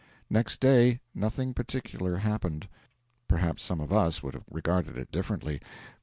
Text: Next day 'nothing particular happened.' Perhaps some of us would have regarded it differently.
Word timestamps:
Next 0.31 0.59
day 0.59 0.99
'nothing 1.13 1.53
particular 1.53 2.17
happened.' 2.17 2.67
Perhaps 3.27 3.61
some 3.61 3.79
of 3.79 3.93
us 3.93 4.23
would 4.23 4.33
have 4.33 4.45
regarded 4.49 4.97
it 4.97 5.11
differently. 5.11 5.61